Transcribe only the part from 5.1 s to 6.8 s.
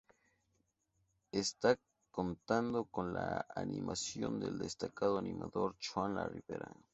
animador Juan La Rivera.